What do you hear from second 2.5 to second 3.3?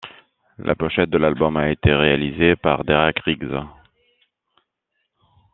par Derek